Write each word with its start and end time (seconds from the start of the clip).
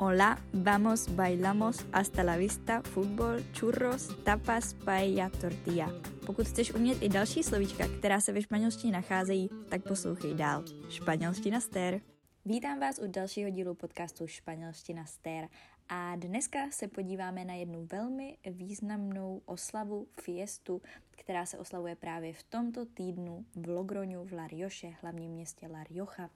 Hola, 0.00 0.38
vamos, 0.52 1.16
bailamos, 1.16 1.84
hasta 1.92 2.22
la 2.22 2.36
vista, 2.36 2.82
fútbol, 2.82 3.42
churros, 3.52 4.08
tapas, 4.24 4.74
paella, 4.84 5.28
tortilla. 5.28 5.92
Pokud 6.26 6.46
chceš 6.46 6.74
umět 6.74 7.02
i 7.02 7.08
další 7.08 7.42
slovíčka, 7.42 7.84
která 7.98 8.20
se 8.20 8.32
ve 8.32 8.42
španělštině 8.42 8.92
nacházejí, 8.92 9.50
tak 9.68 9.82
poslouchej 9.88 10.34
dál. 10.34 10.64
Španělština 10.90 11.60
stér. 11.60 12.00
Vítám 12.44 12.80
vás 12.80 12.98
u 12.98 13.06
dalšího 13.06 13.50
dílu 13.50 13.74
podcastu 13.74 14.26
Španělština 14.26 15.04
stér 15.04 15.48
a 15.88 16.16
dneska 16.16 16.58
se 16.70 16.88
podíváme 16.88 17.44
na 17.44 17.54
jednu 17.54 17.86
velmi 17.92 18.38
významnou 18.50 19.42
oslavu, 19.46 20.06
fiestu, 20.20 20.82
která 21.10 21.46
se 21.46 21.58
oslavuje 21.58 21.96
právě 21.96 22.32
v 22.32 22.42
tomto 22.42 22.86
týdnu 22.86 23.44
v 23.56 23.68
Logroňu 23.68 24.24
v 24.24 24.32
La 24.32 24.46
Rioche, 24.46 24.94
hlavním 25.02 25.30
městě 25.30 25.68
La 25.68 25.84
Rioja 25.84 26.30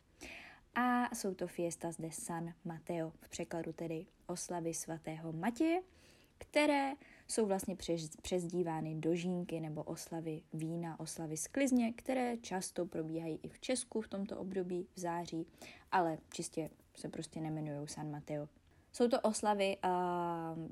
a 0.74 1.14
jsou 1.14 1.34
to 1.34 1.46
Fiestas 1.46 1.96
de 1.96 2.10
San 2.10 2.54
Mateo, 2.64 3.12
v 3.20 3.28
překladu 3.28 3.72
tedy 3.72 4.06
oslavy 4.26 4.74
svatého 4.74 5.32
Matěje, 5.32 5.82
které 6.38 6.92
jsou 7.28 7.46
vlastně 7.46 7.76
přezdívány 8.22 8.94
dožínky 8.94 9.60
nebo 9.60 9.82
oslavy 9.82 10.42
vína, 10.52 11.00
oslavy 11.00 11.36
sklizně, 11.36 11.92
které 11.92 12.36
často 12.36 12.86
probíhají 12.86 13.40
i 13.42 13.48
v 13.48 13.60
Česku 13.60 14.00
v 14.00 14.08
tomto 14.08 14.38
období 14.38 14.86
v 14.94 15.00
září, 15.00 15.46
ale 15.92 16.18
čistě 16.32 16.70
se 16.96 17.08
prostě 17.08 17.40
nemenují 17.40 17.88
San 17.88 18.10
Mateo. 18.10 18.48
Jsou 18.92 19.08
to 19.08 19.20
oslavy 19.20 19.76
uh, 19.84 19.90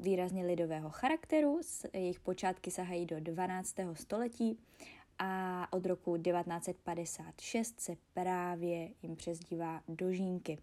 výrazně 0.04 0.46
lidového 0.46 0.90
charakteru, 0.90 1.60
jejich 1.92 2.20
počátky 2.20 2.70
sahají 2.70 3.06
do 3.06 3.20
12. 3.20 3.76
století 3.94 4.58
a 5.22 5.66
od 5.72 5.86
roku 5.86 6.16
1956 6.16 7.80
se 7.80 7.96
právě 8.12 8.88
jim 9.02 9.16
přezdívá 9.16 9.82
dožínky. 9.88 10.58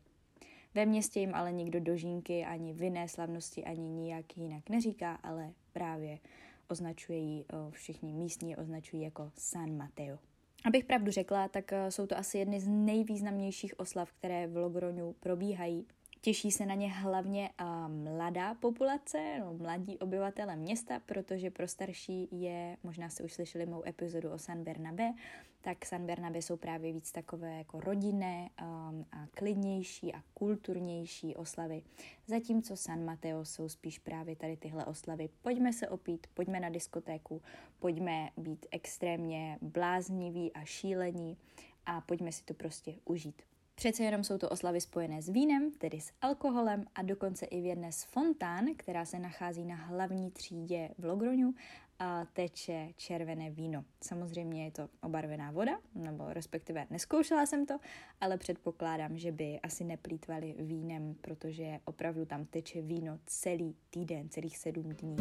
Ve 0.73 0.85
městě 0.85 1.19
jim 1.19 1.35
ale 1.35 1.51
nikdo 1.51 1.79
dožínky 1.79 2.45
ani 2.45 2.73
vinné 2.73 3.07
slavnosti 3.07 3.63
ani 3.63 3.89
nijak 3.89 4.37
jinak 4.37 4.69
neříká, 4.69 5.15
ale 5.15 5.53
právě 5.73 6.19
označuje 6.67 7.17
ji, 7.17 7.45
všichni 7.71 8.13
místní 8.13 8.55
označují 8.55 9.01
jako 9.01 9.31
San 9.35 9.77
Mateo. 9.77 10.17
Abych 10.65 10.85
pravdu 10.85 11.11
řekla, 11.11 11.47
tak 11.47 11.71
jsou 11.89 12.07
to 12.07 12.17
asi 12.17 12.37
jedny 12.37 12.59
z 12.59 12.67
nejvýznamnějších 12.67 13.79
oslav, 13.79 14.11
které 14.11 14.47
v 14.47 14.57
Logroňu 14.57 15.15
probíhají 15.19 15.87
Těší 16.21 16.51
se 16.51 16.65
na 16.65 16.75
ně 16.75 16.91
hlavně 16.91 17.49
mladá 17.87 18.53
populace, 18.53 19.39
no, 19.39 19.53
mladí 19.53 19.99
obyvatele 19.99 20.55
města, 20.55 20.99
protože 20.99 21.51
pro 21.51 21.67
starší 21.67 22.27
je, 22.31 22.77
možná 22.83 23.09
jste 23.09 23.23
už 23.23 23.33
slyšeli 23.33 23.65
mou 23.65 23.87
epizodu 23.87 24.31
o 24.31 24.37
San 24.37 24.63
Bernabé, 24.63 25.13
tak 25.61 25.85
San 25.85 26.05
Bernabé 26.05 26.41
jsou 26.41 26.57
právě 26.57 26.93
víc 26.93 27.11
takové 27.11 27.57
jako 27.57 27.79
rodinné 27.79 28.49
um, 28.61 29.05
a 29.11 29.27
klidnější 29.31 30.13
a 30.13 30.23
kulturnější 30.33 31.35
oslavy, 31.35 31.83
zatímco 32.27 32.75
San 32.75 33.05
Mateo 33.05 33.45
jsou 33.45 33.69
spíš 33.69 33.99
právě 33.99 34.35
tady 34.35 34.57
tyhle 34.57 34.85
oslavy. 34.85 35.29
Pojďme 35.41 35.73
se 35.73 35.89
opít, 35.89 36.27
pojďme 36.33 36.59
na 36.59 36.69
diskotéku, 36.69 37.41
pojďme 37.79 38.29
být 38.37 38.65
extrémně 38.71 39.57
blázniví 39.61 40.53
a 40.53 40.65
šílení 40.65 41.37
a 41.85 42.01
pojďme 42.01 42.31
si 42.31 42.43
to 42.43 42.53
prostě 42.53 42.93
užít. 43.05 43.41
Přece 43.79 44.03
jenom 44.03 44.23
jsou 44.23 44.37
to 44.37 44.49
oslavy 44.49 44.81
spojené 44.81 45.21
s 45.21 45.29
vínem, 45.29 45.71
tedy 45.71 46.01
s 46.01 46.11
alkoholem 46.21 46.85
a 46.95 47.01
dokonce 47.01 47.45
i 47.45 47.61
v 47.61 47.65
jedné 47.65 47.91
z 47.91 48.03
fontán, 48.03 48.65
která 48.77 49.05
se 49.05 49.19
nachází 49.19 49.65
na 49.65 49.75
hlavní 49.75 50.31
třídě 50.31 50.89
v 50.97 51.05
Logroňu, 51.05 51.53
a 51.99 52.25
teče 52.33 52.89
červené 52.95 53.49
víno. 53.49 53.85
Samozřejmě 54.01 54.65
je 54.65 54.71
to 54.71 54.89
obarvená 55.01 55.51
voda, 55.51 55.79
nebo 55.95 56.33
respektive 56.33 56.87
neskoušela 56.89 57.45
jsem 57.45 57.65
to, 57.65 57.77
ale 58.21 58.37
předpokládám, 58.37 59.17
že 59.17 59.31
by 59.31 59.59
asi 59.63 59.83
neplýtvali 59.83 60.55
vínem, 60.59 61.15
protože 61.21 61.79
opravdu 61.85 62.25
tam 62.25 62.45
teče 62.45 62.81
víno 62.81 63.19
celý 63.25 63.75
týden, 63.89 64.29
celých 64.29 64.57
sedm 64.57 64.89
dní. 64.89 65.15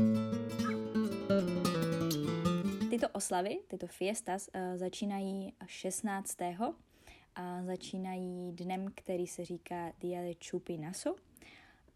Tyto 2.90 3.08
oslavy, 3.08 3.58
tyto 3.68 3.86
fiestas, 3.86 4.48
uh, 4.54 4.76
začínají 4.76 5.54
16 5.66 6.36
a 7.36 7.62
začínají 7.64 8.52
dnem, 8.52 8.86
který 8.94 9.26
se 9.26 9.44
říká 9.44 9.92
Dia 10.00 10.22
de 10.22 10.34
Chupinazo. 10.50 11.14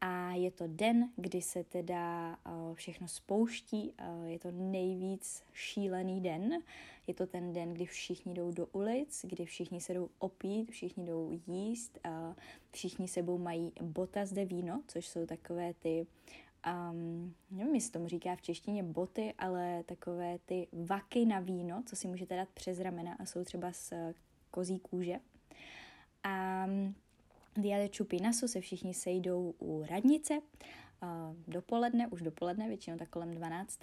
A 0.00 0.32
je 0.32 0.50
to 0.50 0.64
den, 0.66 1.10
kdy 1.16 1.42
se 1.42 1.64
teda 1.64 2.38
všechno 2.74 3.08
spouští, 3.08 3.92
je 4.24 4.38
to 4.38 4.50
nejvíc 4.50 5.42
šílený 5.52 6.20
den. 6.20 6.52
Je 7.06 7.14
to 7.14 7.26
ten 7.26 7.52
den, 7.52 7.74
kdy 7.74 7.86
všichni 7.86 8.34
jdou 8.34 8.52
do 8.52 8.66
ulic, 8.66 9.24
kdy 9.28 9.44
všichni 9.44 9.80
se 9.80 9.94
jdou 9.94 10.08
opít, 10.18 10.70
všichni 10.70 11.04
jdou 11.06 11.40
jíst, 11.46 11.98
všichni 12.70 13.08
sebou 13.08 13.38
mají 13.38 13.72
botas 13.82 14.32
de 14.32 14.44
víno, 14.44 14.82
což 14.86 15.08
jsou 15.08 15.26
takové 15.26 15.74
ty 15.74 16.06
um, 16.90 17.34
nevím, 17.50 17.74
jestli 17.74 17.90
tomu 17.90 18.08
říká 18.08 18.36
v 18.36 18.42
češtině 18.42 18.82
boty, 18.82 19.34
ale 19.38 19.84
takové 19.86 20.38
ty 20.38 20.68
vaky 20.72 21.26
na 21.26 21.40
víno, 21.40 21.82
co 21.86 21.96
si 21.96 22.08
můžete 22.08 22.36
dát 22.36 22.48
přes 22.48 22.80
ramena 22.80 23.16
a 23.18 23.24
jsou 23.26 23.44
třeba 23.44 23.72
z 23.72 23.92
kozí 24.50 24.78
kůže. 24.78 25.20
A 26.24 26.66
Dia 27.56 27.78
de 27.78 27.88
Chupinasu 27.96 28.48
se 28.48 28.60
všichni 28.60 28.94
sejdou 28.94 29.54
u 29.58 29.84
radnice 29.90 30.40
dopoledne, 31.48 32.06
už 32.06 32.22
dopoledne, 32.22 32.68
většinou 32.68 32.96
tak 32.96 33.08
kolem 33.08 33.34
12 33.34 33.80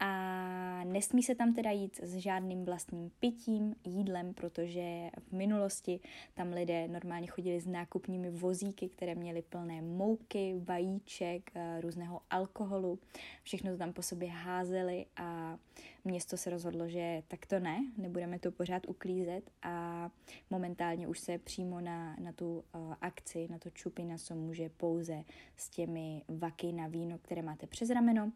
a 0.00 0.84
nesmí 0.84 1.22
se 1.22 1.34
tam 1.34 1.54
teda 1.54 1.70
jít 1.70 2.00
s 2.02 2.14
žádným 2.14 2.64
vlastním 2.64 3.10
pitím, 3.20 3.74
jídlem, 3.84 4.34
protože 4.34 5.10
v 5.28 5.32
minulosti 5.32 6.00
tam 6.34 6.52
lidé 6.52 6.88
normálně 6.88 7.26
chodili 7.26 7.60
s 7.60 7.66
nákupními 7.66 8.30
vozíky, 8.30 8.88
které 8.88 9.14
měly 9.14 9.42
plné 9.42 9.82
mouky, 9.82 10.54
vajíček, 10.64 11.50
eh, 11.54 11.80
různého 11.80 12.20
alkoholu. 12.30 12.98
Všechno 13.42 13.70
to 13.70 13.76
tam 13.78 13.92
po 13.92 14.02
sobě 14.02 14.28
házeli 14.28 15.06
a 15.16 15.58
město 16.04 16.36
se 16.36 16.50
rozhodlo, 16.50 16.88
že 16.88 17.22
tak 17.28 17.46
to 17.46 17.60
ne, 17.60 17.84
nebudeme 17.96 18.38
to 18.38 18.50
pořád 18.50 18.88
uklízet 18.88 19.50
a 19.62 20.10
momentálně 20.50 21.08
už 21.08 21.18
se 21.18 21.38
přímo 21.38 21.80
na, 21.80 22.16
na 22.20 22.32
tu 22.32 22.64
uh, 22.74 22.94
akci, 23.00 23.48
na 23.50 23.58
to 23.58 23.70
čupina, 23.70 24.18
co 24.18 24.34
může 24.34 24.68
pouze 24.68 25.24
s 25.56 25.70
těmi 25.70 26.22
vaky 26.28 26.72
na 26.72 26.86
víno, 26.86 27.18
které 27.18 27.42
máte 27.42 27.66
přes 27.66 27.90
rameno, 27.90 28.32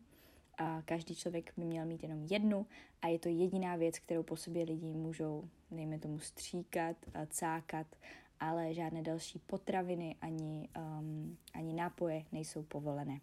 a 0.61 0.83
každý 0.85 1.15
člověk 1.15 1.53
by 1.57 1.65
měl 1.65 1.87
mít 1.87 2.03
jenom 2.03 2.27
jednu 2.31 2.67
a 3.03 3.09
je 3.09 3.19
to 3.19 3.29
jediná 3.29 3.77
věc, 3.77 3.99
kterou 3.99 4.23
po 4.23 4.37
sobě 4.37 4.65
lidi 4.65 4.93
můžou, 4.93 5.49
dejme 5.71 5.99
tomu, 5.99 6.19
stříkat, 6.19 6.97
cákat, 7.29 7.87
ale 8.41 8.75
žádné 8.75 9.03
další 9.03 9.39
potraviny 9.39 10.17
ani, 10.21 10.69
um, 10.77 11.37
ani 11.55 11.73
nápoje 11.73 12.25
nejsou 12.33 12.63
povolené. 12.63 13.21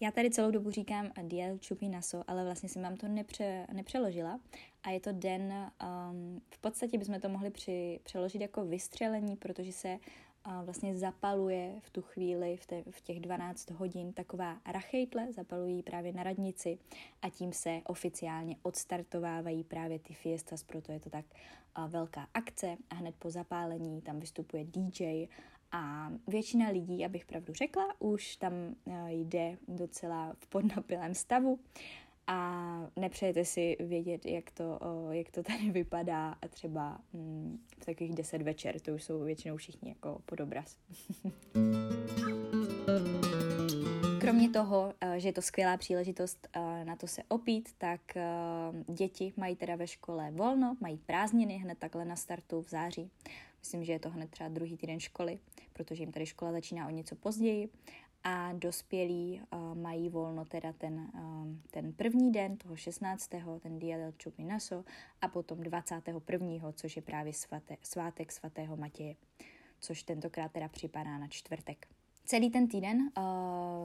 Já 0.00 0.10
tady 0.10 0.30
celou 0.30 0.50
dobu 0.50 0.70
říkám 0.70 1.10
Diel 1.22 1.58
Chupinaso, 1.68 2.24
ale 2.26 2.44
vlastně 2.44 2.68
jsem 2.68 2.82
vám 2.82 2.96
to 2.96 3.08
nepře, 3.08 3.66
nepřeložila 3.72 4.40
a 4.82 4.90
je 4.90 5.00
to 5.00 5.12
den, 5.12 5.52
um, 5.52 6.40
v 6.50 6.58
podstatě 6.58 6.98
bychom 6.98 7.20
to 7.20 7.28
mohli 7.28 7.50
při, 7.50 8.00
přeložit 8.02 8.42
jako 8.42 8.64
vystřelení, 8.64 9.36
protože 9.36 9.72
se 9.72 9.98
vlastně 10.62 10.96
zapaluje 10.96 11.74
v 11.80 11.90
tu 11.90 12.02
chvíli, 12.02 12.56
v, 12.56 12.66
te, 12.66 12.82
v 12.90 13.00
těch 13.00 13.20
12 13.20 13.70
hodin, 13.70 14.12
taková 14.12 14.58
rachejtle, 14.66 15.32
zapalují 15.32 15.82
právě 15.82 16.12
na 16.12 16.22
radnici 16.22 16.78
a 17.22 17.30
tím 17.30 17.52
se 17.52 17.80
oficiálně 17.86 18.56
odstartovávají 18.62 19.64
právě 19.64 19.98
ty 19.98 20.14
fiestas, 20.14 20.62
proto 20.62 20.92
je 20.92 21.00
to 21.00 21.10
tak 21.10 21.24
velká 21.88 22.28
akce 22.34 22.76
a 22.90 22.94
hned 22.94 23.14
po 23.18 23.30
zapálení 23.30 24.02
tam 24.02 24.20
vystupuje 24.20 24.64
DJ 24.64 25.26
a 25.72 26.12
většina 26.28 26.68
lidí, 26.68 27.04
abych 27.04 27.24
pravdu 27.24 27.54
řekla, 27.54 27.94
už 27.98 28.36
tam 28.36 28.52
jde 29.06 29.58
docela 29.68 30.36
v 30.38 30.46
podnapilém 30.46 31.14
stavu 31.14 31.58
a 32.26 32.90
nepřejete 32.96 33.44
si 33.44 33.76
vědět, 33.80 34.26
jak 34.26 34.50
to, 34.50 34.80
jak 35.10 35.30
to 35.30 35.42
tady 35.42 35.70
vypadá 35.70 36.36
a 36.42 36.48
třeba 36.48 37.00
mm, 37.12 37.58
v 37.78 37.84
takových 37.84 38.14
deset 38.14 38.42
večer, 38.42 38.80
to 38.80 38.94
už 38.94 39.04
jsou 39.04 39.24
většinou 39.24 39.56
všichni 39.56 39.88
jako 39.88 40.20
pod 40.26 40.40
obraz. 40.40 40.76
Kromě 44.24 44.50
toho, 44.50 44.94
e, 45.00 45.20
že 45.20 45.28
je 45.28 45.32
to 45.32 45.42
skvělá 45.42 45.76
příležitost 45.76 46.48
e, 46.52 46.84
na 46.84 46.96
to 46.96 47.06
se 47.06 47.22
opít, 47.28 47.68
tak 47.78 48.16
e, 48.16 48.22
děti 48.92 49.32
mají 49.36 49.56
teda 49.56 49.76
ve 49.76 49.86
škole 49.86 50.30
volno, 50.30 50.76
mají 50.80 50.98
prázdniny 50.98 51.56
hned 51.56 51.78
takhle 51.78 52.04
na 52.04 52.16
startu 52.16 52.60
v 52.60 52.68
září. 52.68 53.10
Myslím, 53.60 53.84
že 53.84 53.92
je 53.92 53.98
to 53.98 54.10
hned 54.10 54.30
třeba 54.30 54.48
druhý 54.48 54.76
týden 54.76 55.00
školy, 55.00 55.38
protože 55.72 56.02
jim 56.02 56.12
tady 56.12 56.26
škola 56.26 56.52
začíná 56.52 56.86
o 56.86 56.90
něco 56.90 57.16
později 57.16 57.68
a 58.24 58.52
dospělí 58.52 59.40
uh, 59.52 59.74
mají 59.74 60.08
volno 60.08 60.44
teda 60.44 60.72
ten, 60.72 61.10
uh, 61.14 61.56
ten 61.70 61.92
první 61.92 62.32
den, 62.32 62.56
toho 62.56 62.76
16. 62.76 63.30
ten 63.60 63.78
Dia 63.78 63.98
del 63.98 64.12
Chupinaso 64.22 64.84
a 65.20 65.28
potom 65.28 65.60
21. 65.60 66.72
což 66.72 66.96
je 66.96 67.02
právě 67.02 67.32
svaté, 67.32 67.76
svátek 67.82 68.32
svatého 68.32 68.76
Matěje, 68.76 69.16
což 69.80 70.02
tentokrát 70.02 70.52
teda 70.52 70.68
připadá 70.68 71.18
na 71.18 71.28
čtvrtek. 71.28 71.93
Celý 72.26 72.50
ten 72.50 72.68
týden 72.68 72.98
uh, 73.00 73.24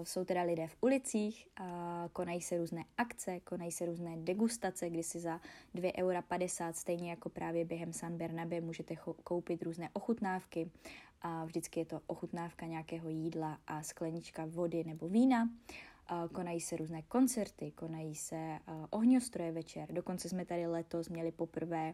jsou 0.04 0.26
teda 0.26 0.42
lidé 0.42 0.68
v 0.68 0.78
ulicích, 0.82 1.48
uh, 1.60 1.66
konají 2.14 2.42
se 2.42 2.58
různé 2.58 2.86
akce, 2.98 3.40
konají 3.40 3.72
se 3.72 3.86
různé 3.86 4.18
degustace, 4.18 4.90
kdy 4.90 5.04
si 5.04 5.20
za 5.20 5.42
2,50 5.76 5.98
eura 5.98 6.74
stejně 6.74 7.10
jako 7.10 7.30
právě 7.30 7.66
během 7.66 7.94
San 7.94 8.18
Bernabe 8.18 8.62
můžete 8.62 8.96
koupit 9.24 9.64
různé 9.64 9.90
ochutnávky. 9.94 10.72
A 11.22 11.46
vždycky 11.46 11.80
je 11.80 11.86
to 11.86 12.02
ochutnávka 12.08 12.66
nějakého 12.66 13.10
jídla 13.10 13.58
a 13.68 13.84
sklenička 13.84 14.46
vody 14.46 14.84
nebo 14.84 15.08
vína. 15.08 15.50
Konají 16.34 16.62
se 16.62 16.78
různé 16.78 17.02
koncerty, 17.02 17.72
konají 17.72 18.16
se 18.16 18.60
ohňostroje 18.90 19.52
večer. 19.52 19.94
Dokonce 19.94 20.30
jsme 20.30 20.46
tady 20.46 20.68
letos 20.68 21.10
měli 21.10 21.32
poprvé 21.32 21.94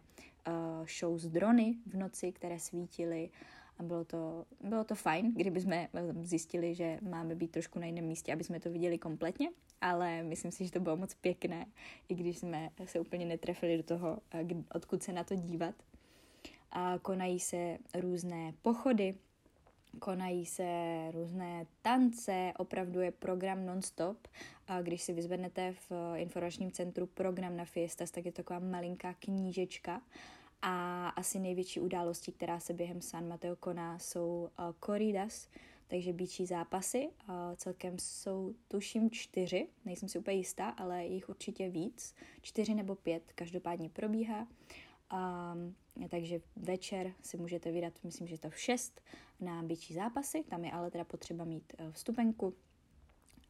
show 0.98 1.18
z 1.18 1.28
drony 1.28 1.76
v 1.86 1.96
noci, 1.96 2.32
které 2.32 2.58
svítily 2.58 3.30
a 3.78 3.82
bylo 3.82 4.04
to, 4.04 4.44
bylo 4.60 4.84
to 4.84 4.94
fajn, 4.94 5.32
kdyby 5.36 5.60
jsme 5.60 5.88
zjistili, 6.20 6.74
že 6.74 6.98
máme 7.02 7.34
být 7.34 7.50
trošku 7.50 7.78
na 7.78 7.86
jiném 7.86 8.04
místě, 8.04 8.32
aby 8.32 8.44
jsme 8.44 8.60
to 8.60 8.70
viděli 8.70 8.98
kompletně, 8.98 9.50
ale 9.80 10.22
myslím 10.22 10.52
si, 10.52 10.64
že 10.64 10.72
to 10.72 10.80
bylo 10.80 10.96
moc 10.96 11.14
pěkné, 11.14 11.66
i 12.08 12.14
když 12.14 12.38
jsme 12.38 12.70
se 12.84 13.00
úplně 13.00 13.26
netrefili 13.26 13.76
do 13.76 13.82
toho, 13.82 14.18
odkud 14.74 15.02
se 15.02 15.12
na 15.12 15.24
to 15.24 15.34
dívat. 15.34 15.74
A 16.72 16.98
konají 16.98 17.40
se 17.40 17.78
různé 17.94 18.52
pochody, 18.62 19.14
konají 19.98 20.46
se 20.46 20.66
různé 21.12 21.66
tance, 21.82 22.52
opravdu 22.58 23.00
je 23.00 23.10
program 23.10 23.66
non-stop. 23.66 24.28
A 24.68 24.82
když 24.82 25.02
si 25.02 25.12
vyzvednete 25.12 25.74
v 25.88 26.14
informačním 26.16 26.70
centru 26.70 27.06
program 27.06 27.56
na 27.56 27.64
Fiestas, 27.64 28.10
tak 28.10 28.26
je 28.26 28.32
to 28.32 28.36
taková 28.36 28.58
malinká 28.58 29.14
knížečka. 29.14 30.02
A 30.62 31.08
asi 31.08 31.38
největší 31.38 31.80
událostí, 31.80 32.32
která 32.32 32.60
se 32.60 32.72
během 32.72 33.00
San 33.00 33.28
Mateo 33.28 33.56
koná, 33.56 33.98
jsou 33.98 34.50
uh, 34.58 34.74
corridas, 34.84 35.48
takže 35.88 36.12
býčí 36.12 36.46
zápasy. 36.46 37.08
Uh, 37.08 37.34
celkem 37.56 37.98
jsou, 37.98 38.54
tuším, 38.68 39.10
čtyři, 39.10 39.68
nejsem 39.84 40.08
si 40.08 40.18
úplně 40.18 40.36
jistá, 40.36 40.68
ale 40.68 41.04
jich 41.04 41.28
určitě 41.28 41.70
víc. 41.70 42.14
Čtyři 42.42 42.74
nebo 42.74 42.94
pět, 42.94 43.22
každopádně 43.34 43.88
probíhá. 43.88 44.46
Um, 45.12 45.74
takže 46.08 46.40
večer 46.56 47.12
si 47.22 47.36
můžete 47.36 47.72
vydat, 47.72 47.92
myslím, 48.04 48.26
že 48.26 48.38
to 48.38 48.50
v 48.50 48.58
6 48.58 49.00
na 49.40 49.62
byčí 49.62 49.94
zápasy, 49.94 50.44
tam 50.48 50.64
je 50.64 50.72
ale 50.72 50.90
teda 50.90 51.04
potřeba 51.04 51.44
mít 51.44 51.72
uh, 51.80 51.92
vstupenku 51.92 52.54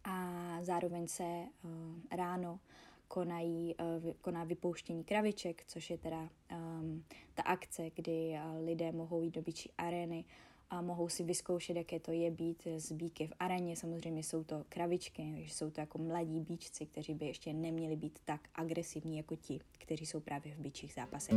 a 0.05 0.59
zároveň 0.62 1.09
se 1.09 1.25
uh, 1.25 1.70
ráno 2.11 2.61
konají, 3.08 3.75
uh, 3.75 4.12
koná 4.20 4.44
vypouštění 4.44 5.05
kraviček, 5.05 5.64
což 5.67 5.91
je 5.91 5.99
teda 5.99 6.29
um, 6.53 7.05
ta 7.35 7.43
akce, 7.43 7.91
kdy 7.94 8.31
uh, 8.31 8.67
lidé 8.67 8.93
mohou 8.93 9.23
jít 9.23 9.35
do 9.35 9.43
byčí 9.43 9.70
arény 9.79 10.25
a 10.70 10.82
mohou 10.82 11.08
si 11.08 11.23
vyzkoušet, 11.23 11.76
jaké 11.76 12.00
to 12.00 12.12
je 12.12 12.31
být 12.31 12.67
z 12.76 12.93
bíky 12.93 13.26
v 13.26 13.32
areně. 13.38 13.76
Samozřejmě 13.76 14.23
jsou 14.23 14.44
to 14.44 14.64
kravičky, 14.69 15.35
že 15.37 15.55
jsou 15.55 15.70
to 15.70 15.81
jako 15.81 15.99
mladí 15.99 16.41
bíčci, 16.41 16.87
kteří 16.87 17.14
by 17.14 17.26
ještě 17.26 17.53
neměli 17.53 17.97
být 17.97 18.19
tak 18.25 18.41
agresivní 18.55 19.17
jako 19.17 19.37
ti, 19.37 19.61
kteří 19.79 20.06
jsou 20.06 20.20
právě 20.20 20.55
v 20.55 20.59
bíčích 20.59 20.93
zápasech. 20.93 21.35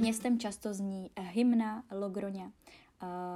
Městem 0.00 0.38
často 0.38 0.74
zní 0.74 1.10
hymna 1.20 1.84
Logroňa, 1.90 2.52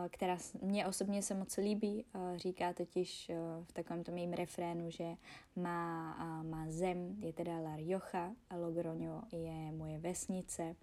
která 0.09 0.37
mě 0.63 0.87
osobně 0.87 1.23
se 1.23 1.35
moc 1.35 1.57
líbí. 1.57 2.05
Říká 2.37 2.73
totiž 2.73 3.31
v 3.63 3.73
takovém 3.73 4.05
tom 4.05 4.17
jejím 4.17 4.33
refrénu, 4.33 4.91
že 4.91 5.15
má, 5.57 6.43
má 6.43 6.65
zem, 6.69 7.17
je 7.21 7.33
teda 7.33 7.61
La 7.61 7.77
Rioja 7.77 8.33
a 8.51 8.57
Logroño 8.57 9.23
je 9.33 9.73
moje 9.73 9.99
vesnice 9.99 10.77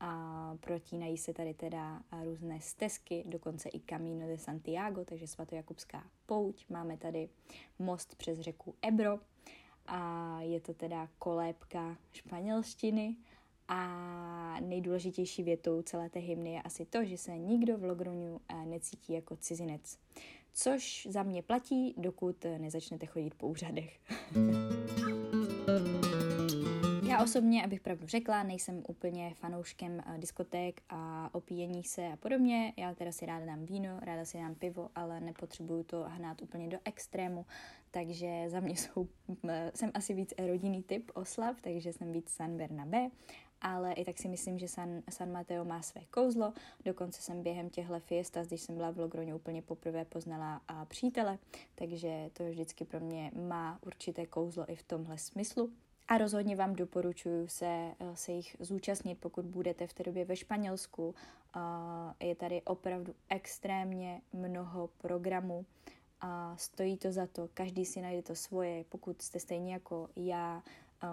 a 0.00 0.54
protínají 0.60 1.18
se 1.18 1.34
tady 1.34 1.54
teda 1.54 2.02
různé 2.24 2.60
stezky, 2.60 3.24
dokonce 3.26 3.68
i 3.68 3.80
Camino 3.80 4.26
de 4.26 4.38
Santiago, 4.38 5.04
takže 5.04 5.26
svatojakubská 5.26 6.04
pouť. 6.26 6.66
Máme 6.68 6.96
tady 6.96 7.28
most 7.78 8.14
přes 8.14 8.38
řeku 8.38 8.74
Ebro 8.82 9.18
a 9.86 10.40
je 10.40 10.60
to 10.60 10.74
teda 10.74 11.08
kolébka 11.18 11.96
španělštiny 12.12 13.16
a 13.68 13.82
nejdůležitější 14.60 15.42
větou 15.42 15.82
celé 15.82 16.10
té 16.10 16.18
hymny 16.18 16.52
je 16.52 16.62
asi 16.62 16.86
to, 16.86 17.04
že 17.04 17.16
se 17.16 17.38
nikdo 17.38 17.78
v 17.78 17.84
Logroňu 17.84 18.40
eh, 18.48 18.66
necítí 18.66 19.12
jako 19.12 19.36
cizinec. 19.36 19.98
Což 20.52 21.08
za 21.10 21.22
mě 21.22 21.42
platí, 21.42 21.94
dokud 21.96 22.46
nezačnete 22.58 23.06
chodit 23.06 23.34
po 23.34 23.48
úřadech. 23.48 24.00
Já 27.08 27.22
osobně, 27.22 27.64
abych 27.64 27.80
pravdu 27.80 28.06
řekla, 28.06 28.42
nejsem 28.42 28.82
úplně 28.88 29.34
fanouškem 29.34 30.02
eh, 30.06 30.18
diskoték 30.18 30.80
a 30.88 31.30
opíjení 31.32 31.84
se 31.84 32.06
a 32.06 32.16
podobně. 32.16 32.72
Já 32.76 32.94
teda 32.94 33.12
si 33.12 33.26
ráda 33.26 33.46
dám 33.46 33.64
víno, 33.64 34.00
ráda 34.02 34.24
si 34.24 34.38
dám 34.38 34.54
pivo, 34.54 34.90
ale 34.94 35.20
nepotřebuju 35.20 35.82
to 35.82 36.04
hnát 36.08 36.42
úplně 36.42 36.68
do 36.68 36.78
extrému, 36.84 37.46
takže 37.90 38.44
za 38.48 38.60
mě 38.60 38.76
jsou, 38.76 39.08
eh, 39.48 39.72
jsem 39.74 39.90
asi 39.94 40.14
víc 40.14 40.34
rodinný 40.46 40.82
typ 40.82 41.10
oslav, 41.14 41.60
takže 41.60 41.92
jsem 41.92 42.12
víc 42.12 42.30
San 42.30 42.56
Bernabé 42.56 43.08
ale 43.60 43.92
i 43.92 44.04
tak 44.04 44.18
si 44.18 44.28
myslím, 44.28 44.58
že 44.58 44.68
San, 44.68 45.02
San 45.10 45.32
Mateo 45.32 45.64
má 45.64 45.82
své 45.82 46.00
kouzlo. 46.10 46.52
Dokonce 46.84 47.22
jsem 47.22 47.42
během 47.42 47.70
těchto 47.70 48.00
fiesta, 48.00 48.44
když 48.44 48.60
jsem 48.60 48.76
byla 48.76 48.90
v 48.90 48.98
Logroně 48.98 49.34
úplně 49.34 49.62
poprvé 49.62 50.04
poznala 50.04 50.60
a 50.68 50.84
přítele, 50.84 51.38
takže 51.74 52.30
to 52.32 52.44
vždycky 52.44 52.84
pro 52.84 53.00
mě 53.00 53.30
má 53.48 53.78
určité 53.86 54.26
kouzlo 54.26 54.70
i 54.70 54.76
v 54.76 54.82
tomhle 54.82 55.18
smyslu. 55.18 55.70
A 56.08 56.18
rozhodně 56.18 56.56
vám 56.56 56.74
doporučuji 56.74 57.48
se, 57.48 57.66
eh, 57.66 57.94
se 58.14 58.32
jich 58.32 58.56
zúčastnit, 58.60 59.18
pokud 59.20 59.44
budete 59.44 59.86
v 59.86 59.94
té 59.94 60.02
době 60.02 60.24
ve 60.24 60.36
Španělsku. 60.36 61.14
Je 62.20 62.34
tady 62.34 62.62
opravdu 62.62 63.14
extrémně 63.28 64.20
mnoho 64.32 64.90
programů 64.98 65.66
a 66.20 66.56
stojí 66.56 66.96
to 66.96 67.12
za 67.12 67.26
to, 67.26 67.48
každý 67.54 67.84
si 67.84 68.00
najde 68.00 68.22
to 68.22 68.34
svoje, 68.34 68.84
pokud 68.88 69.22
jste 69.22 69.40
stejně 69.40 69.72
jako 69.72 70.08
já 70.16 70.62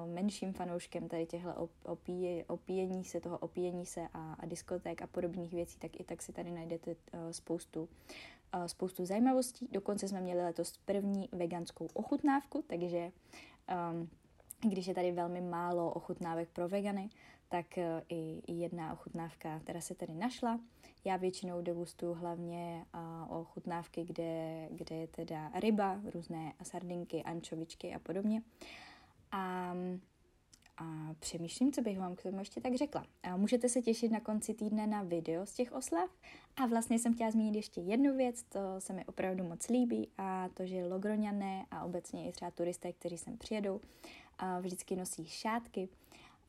menším 0.05 0.53
fanouškem 0.53 1.07
tady 1.07 1.25
těchto 1.25 1.69
opíje, 1.83 2.45
opíjení 2.45 3.03
se, 3.03 3.21
toho 3.21 3.37
opíjení 3.37 3.85
se 3.85 4.07
a, 4.13 4.33
a 4.33 4.45
diskoték 4.45 5.01
a 5.01 5.07
podobných 5.07 5.53
věcí, 5.53 5.79
tak 5.79 5.99
i 5.99 6.03
tak 6.03 6.21
si 6.21 6.33
tady 6.33 6.51
najdete 6.51 6.91
uh, 6.91 7.19
spoustu, 7.31 7.81
uh, 7.81 8.65
spoustu 8.65 9.05
zajímavostí. 9.05 9.67
Dokonce 9.71 10.07
jsme 10.07 10.21
měli 10.21 10.43
letos 10.43 10.77
první 10.85 11.29
veganskou 11.31 11.87
ochutnávku, 11.93 12.63
takže 12.67 13.11
um, 13.91 14.09
když 14.69 14.87
je 14.87 14.93
tady 14.93 15.11
velmi 15.11 15.41
málo 15.41 15.91
ochutnávek 15.91 16.49
pro 16.49 16.69
vegany, 16.69 17.09
tak 17.49 17.65
uh, 17.77 17.83
i, 18.09 18.41
jedna 18.53 18.93
ochutnávka 18.93 19.59
teda 19.63 19.81
se 19.81 19.95
tady 19.95 20.13
našla. 20.13 20.59
Já 21.03 21.17
většinou 21.17 21.61
degustuju 21.61 22.13
hlavně 22.13 22.85
uh, 23.27 23.37
ochutnávky, 23.37 24.03
kde, 24.03 24.67
kde 24.71 24.95
je 24.95 25.07
teda 25.07 25.51
ryba, 25.59 26.01
různé 26.13 26.53
sardinky, 26.63 27.23
ančovičky 27.23 27.93
a 27.95 27.99
podobně. 27.99 28.41
Uh, 28.41 28.67
a, 29.31 29.75
a 30.77 31.13
přemýšlím, 31.19 31.71
co 31.71 31.81
bych 31.81 31.99
vám 31.99 32.15
k 32.15 32.23
tomu 32.23 32.39
ještě 32.39 32.61
tak 32.61 32.75
řekla. 32.75 33.05
A 33.23 33.37
můžete 33.37 33.69
se 33.69 33.81
těšit 33.81 34.11
na 34.11 34.19
konci 34.19 34.53
týdne 34.53 34.87
na 34.87 35.03
video 35.03 35.45
z 35.45 35.53
těch 35.53 35.71
oslav. 35.71 36.09
A 36.55 36.65
vlastně 36.65 36.99
jsem 36.99 37.13
chtěla 37.13 37.31
zmínit 37.31 37.55
ještě 37.55 37.81
jednu 37.81 38.17
věc, 38.17 38.43
to 38.43 38.59
se 38.79 38.93
mi 38.93 39.05
opravdu 39.05 39.43
moc 39.43 39.67
líbí, 39.67 40.09
a 40.17 40.49
to, 40.53 40.65
že 40.65 40.85
Logroňané 40.85 41.65
a 41.71 41.85
obecně 41.85 42.29
i 42.29 42.31
třeba 42.31 42.51
turisté, 42.51 42.93
kteří 42.93 43.17
sem 43.17 43.37
přijedou, 43.37 43.81
a 44.37 44.59
vždycky 44.59 44.95
nosí 44.95 45.25
šátky. 45.25 45.89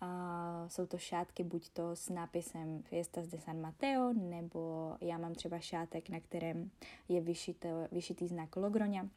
A 0.00 0.64
jsou 0.68 0.87
to 0.87 0.99
šátky 0.99 1.45
buď 1.45 1.68
to 1.68 1.97
s 1.97 2.09
nápisem 2.09 2.83
Fiestas 2.83 3.26
de 3.26 3.38
San 3.38 3.61
Mateo, 3.61 4.12
nebo 4.12 4.92
já 5.00 5.18
mám 5.18 5.35
třeba 5.35 5.59
šátek, 5.59 6.09
na 6.09 6.21
kterém 6.21 6.71
je 7.09 7.21
vyšitý, 7.21 7.68
vyšitý 7.92 8.28
znak 8.28 8.56
Logroňa, 8.56 9.09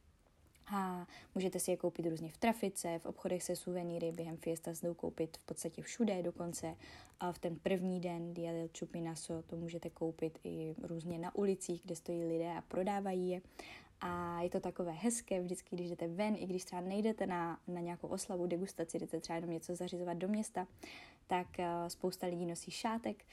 a 0.71 1.07
můžete 1.35 1.59
si 1.59 1.71
je 1.71 1.77
koupit 1.77 2.05
různě 2.05 2.29
v 2.29 2.37
trafice, 2.37 2.99
v 2.99 3.05
obchodech 3.05 3.43
se 3.43 3.55
suvenýry, 3.55 4.11
během 4.11 4.37
fiesta 4.37 4.73
se 4.73 4.93
koupit 4.95 5.37
v 5.37 5.45
podstatě 5.45 5.81
všude 5.81 6.23
dokonce. 6.23 6.75
A 7.19 7.31
v 7.31 7.39
ten 7.39 7.55
první 7.55 7.99
den 7.99 8.33
Dia 8.33 8.51
del 8.51 8.69
Chupinaso 8.79 9.41
to 9.41 9.55
můžete 9.55 9.89
koupit 9.89 10.39
i 10.43 10.75
různě 10.83 11.19
na 11.19 11.35
ulicích, 11.35 11.81
kde 11.83 11.95
stojí 11.95 12.25
lidé 12.25 12.53
a 12.57 12.61
prodávají 12.61 13.29
je. 13.29 13.41
A 14.01 14.41
je 14.41 14.49
to 14.49 14.59
takové 14.59 14.91
hezké 14.91 15.41
vždycky, 15.41 15.75
když 15.75 15.89
jdete 15.89 16.07
ven, 16.07 16.35
i 16.35 16.45
když 16.45 16.63
třeba 16.63 16.81
nejdete 16.81 17.27
na, 17.27 17.59
na 17.67 17.81
nějakou 17.81 18.07
oslavu, 18.07 18.45
degustaci, 18.45 18.99
jdete 18.99 19.19
třeba 19.19 19.35
jenom 19.35 19.51
něco 19.51 19.75
zařizovat 19.75 20.17
do 20.17 20.27
města, 20.27 20.67
tak 21.27 21.47
uh, 21.59 21.65
spousta 21.87 22.27
lidí 22.27 22.45
nosí 22.45 22.71
šátek 22.71 23.25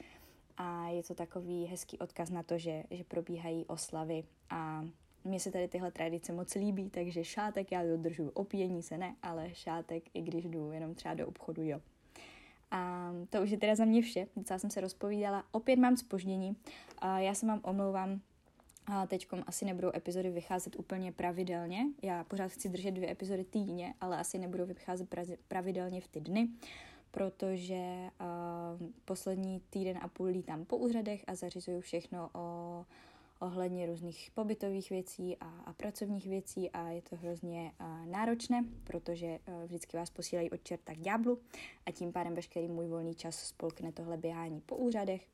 a 0.57 0.87
je 0.87 1.03
to 1.03 1.15
takový 1.15 1.65
hezký 1.65 1.99
odkaz 1.99 2.29
na 2.29 2.43
to, 2.43 2.57
že, 2.57 2.83
že 2.91 3.03
probíhají 3.03 3.65
oslavy 3.65 4.23
a 4.49 4.85
mně 5.27 5.39
se 5.39 5.51
tady 5.51 5.67
tyhle 5.67 5.91
tradice 5.91 6.33
moc 6.33 6.55
líbí, 6.55 6.89
takže 6.89 7.23
šátek 7.23 7.71
já 7.71 7.83
dodržuju, 7.83 8.29
opíjení 8.29 8.83
se 8.83 8.97
ne, 8.97 9.15
ale 9.21 9.49
šátek, 9.53 10.03
i 10.13 10.21
když 10.21 10.45
jdu 10.45 10.71
jenom 10.71 10.95
třeba 10.95 11.13
do 11.13 11.27
obchodu, 11.27 11.63
jo. 11.63 11.81
A 12.71 13.11
to 13.29 13.41
už 13.41 13.49
je 13.49 13.57
teda 13.57 13.75
za 13.75 13.85
mě 13.85 14.01
vše, 14.01 14.27
docela 14.35 14.59
jsem 14.59 14.69
se 14.69 14.81
rozpovídala, 14.81 15.43
opět 15.51 15.75
mám 15.75 15.97
spoždění, 15.97 16.55
a 16.97 17.19
já 17.19 17.33
se 17.33 17.45
vám 17.45 17.59
omlouvám, 17.63 18.21
a 18.87 19.07
teďkom 19.07 19.43
asi 19.47 19.65
nebudou 19.65 19.91
epizody 19.95 20.29
vycházet 20.29 20.79
úplně 20.79 21.11
pravidelně. 21.11 21.85
Já 22.01 22.23
pořád 22.23 22.51
chci 22.51 22.69
držet 22.69 22.91
dvě 22.91 23.11
epizody 23.11 23.43
týdně, 23.43 23.93
ale 24.01 24.17
asi 24.17 24.37
nebudou 24.37 24.65
vycházet 24.65 25.15
pravidelně 25.47 26.01
v 26.01 26.07
ty 26.07 26.21
dny, 26.21 26.49
protože 27.11 28.09
uh, 28.21 28.89
poslední 29.05 29.61
týden 29.69 29.97
a 30.01 30.07
půl 30.07 30.27
lítám 30.27 30.65
po 30.65 30.77
úřadech 30.77 31.23
a 31.27 31.35
zařizuju 31.35 31.81
všechno 31.81 32.29
o 32.33 32.85
ohledně 33.39 33.85
různých 33.85 34.31
pobytových 34.33 34.89
věcí 34.89 35.37
a, 35.37 35.45
a 35.45 35.73
pracovních 35.73 36.27
věcí 36.27 36.69
a 36.69 36.89
je 36.89 37.01
to 37.01 37.15
hrozně 37.15 37.71
uh, 37.79 38.05
náročné, 38.05 38.65
protože 38.83 39.39
uh, 39.47 39.63
vždycky 39.63 39.97
vás 39.97 40.09
posílají 40.09 40.51
od 40.51 40.63
čerta 40.63 40.93
k 40.93 40.99
ďáblu 40.99 41.39
a 41.85 41.91
tím 41.91 42.11
pádem 42.11 42.35
veškerý 42.35 42.67
můj 42.67 42.87
volný 42.87 43.15
čas 43.15 43.35
spolkne 43.35 43.91
tohle 43.91 44.17
běhání 44.17 44.61
po 44.61 44.75
úřadech 44.75 45.27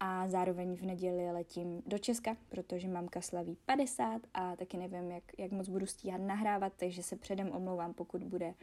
a 0.00 0.28
zároveň 0.28 0.76
v 0.76 0.82
neděli 0.82 1.32
letím 1.32 1.82
do 1.86 1.98
Česka, 1.98 2.36
protože 2.48 2.88
mamka 2.88 3.20
slaví 3.20 3.56
50 3.66 4.22
a 4.34 4.56
taky 4.56 4.76
nevím, 4.76 5.10
jak, 5.10 5.24
jak 5.38 5.52
moc 5.52 5.68
budu 5.68 5.86
stíhat 5.86 6.20
nahrávat, 6.20 6.72
takže 6.76 7.02
se 7.02 7.16
předem 7.16 7.52
omlouvám, 7.52 7.94
pokud 7.94 8.24
bude, 8.24 8.54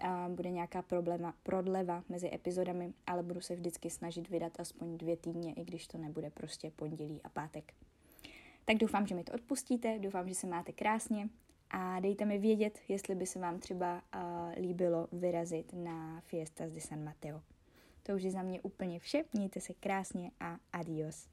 a 0.00 0.28
bude 0.28 0.50
nějaká 0.50 0.82
problema, 0.82 1.34
prodleva 1.42 2.04
mezi 2.08 2.34
epizodami, 2.34 2.92
ale 3.06 3.22
budu 3.22 3.40
se 3.40 3.54
vždycky 3.54 3.90
snažit 3.90 4.28
vydat 4.28 4.60
aspoň 4.60 4.98
dvě 4.98 5.16
týdně, 5.16 5.52
i 5.52 5.64
když 5.64 5.86
to 5.86 5.98
nebude 5.98 6.30
prostě 6.30 6.70
pondělí 6.70 7.20
a 7.24 7.28
pátek. 7.28 7.74
Tak 8.64 8.76
doufám, 8.76 9.06
že 9.06 9.14
mi 9.14 9.24
to 9.24 9.32
odpustíte, 9.32 9.98
doufám, 9.98 10.28
že 10.28 10.34
se 10.34 10.46
máte 10.46 10.72
krásně 10.72 11.28
a 11.70 12.00
dejte 12.00 12.24
mi 12.24 12.38
vědět, 12.38 12.78
jestli 12.88 13.14
by 13.14 13.26
se 13.26 13.38
vám 13.38 13.58
třeba 13.58 14.02
uh, 14.14 14.62
líbilo 14.62 15.08
vyrazit 15.12 15.72
na 15.72 16.20
Fiestas 16.20 16.72
de 16.72 16.80
San 16.80 17.04
Mateo. 17.04 17.40
To 18.02 18.12
už 18.12 18.22
je 18.22 18.30
za 18.30 18.42
mě 18.42 18.60
úplně 18.60 19.00
vše. 19.00 19.24
Mějte 19.32 19.60
se 19.60 19.74
krásně 19.74 20.30
a 20.40 20.56
adios. 20.72 21.28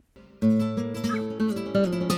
thank 1.74 1.94
you 1.94 2.09